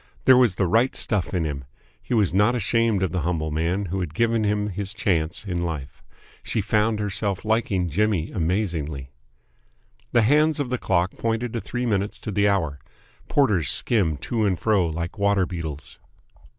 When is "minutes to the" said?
11.85-12.47